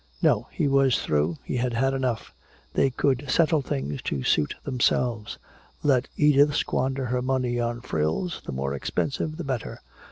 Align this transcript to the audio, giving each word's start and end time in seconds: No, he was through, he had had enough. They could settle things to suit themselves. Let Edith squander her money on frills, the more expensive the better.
No, 0.19 0.47
he 0.49 0.67
was 0.67 0.99
through, 1.03 1.37
he 1.43 1.57
had 1.57 1.73
had 1.73 1.93
enough. 1.93 2.33
They 2.73 2.89
could 2.89 3.29
settle 3.29 3.61
things 3.61 4.01
to 4.01 4.23
suit 4.23 4.55
themselves. 4.63 5.37
Let 5.83 6.07
Edith 6.17 6.55
squander 6.55 7.05
her 7.05 7.21
money 7.21 7.59
on 7.59 7.81
frills, 7.81 8.41
the 8.43 8.51
more 8.51 8.73
expensive 8.73 9.37
the 9.37 9.43
better. 9.43 9.79